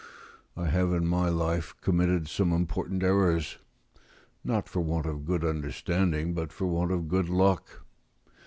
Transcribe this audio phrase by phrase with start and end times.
[0.57, 3.59] I have in my life committed some important errors,
[4.43, 7.85] not for want of good understanding, but for want of good luck.